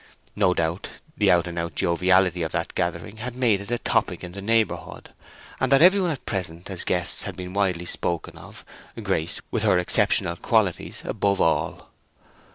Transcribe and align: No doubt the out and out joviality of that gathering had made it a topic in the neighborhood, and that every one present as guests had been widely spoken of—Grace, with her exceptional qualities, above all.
No 0.35 0.55
doubt 0.55 0.89
the 1.15 1.29
out 1.29 1.45
and 1.45 1.59
out 1.59 1.75
joviality 1.75 2.41
of 2.41 2.51
that 2.53 2.73
gathering 2.73 3.17
had 3.17 3.35
made 3.35 3.61
it 3.61 3.69
a 3.69 3.77
topic 3.77 4.23
in 4.23 4.31
the 4.31 4.41
neighborhood, 4.41 5.11
and 5.59 5.71
that 5.71 5.83
every 5.83 6.01
one 6.01 6.17
present 6.25 6.71
as 6.71 6.83
guests 6.83 7.21
had 7.21 7.37
been 7.37 7.53
widely 7.53 7.85
spoken 7.85 8.35
of—Grace, 8.35 9.41
with 9.51 9.61
her 9.61 9.77
exceptional 9.77 10.37
qualities, 10.37 11.03
above 11.05 11.39
all. 11.39 11.91